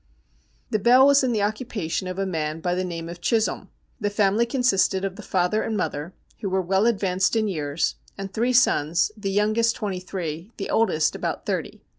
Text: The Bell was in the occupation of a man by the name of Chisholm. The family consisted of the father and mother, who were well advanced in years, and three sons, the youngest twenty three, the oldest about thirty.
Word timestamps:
The 0.71 0.79
Bell 0.79 1.05
was 1.05 1.23
in 1.23 1.31
the 1.31 1.43
occupation 1.43 2.07
of 2.07 2.17
a 2.17 2.25
man 2.25 2.59
by 2.59 2.73
the 2.73 2.83
name 2.83 3.07
of 3.07 3.21
Chisholm. 3.21 3.69
The 3.99 4.09
family 4.09 4.47
consisted 4.47 5.05
of 5.05 5.15
the 5.15 5.21
father 5.21 5.61
and 5.61 5.77
mother, 5.77 6.15
who 6.39 6.49
were 6.49 6.59
well 6.59 6.87
advanced 6.87 7.35
in 7.35 7.47
years, 7.47 7.97
and 8.17 8.33
three 8.33 8.51
sons, 8.53 9.11
the 9.15 9.29
youngest 9.29 9.75
twenty 9.75 9.99
three, 9.99 10.49
the 10.57 10.71
oldest 10.71 11.15
about 11.15 11.45
thirty. 11.45 11.83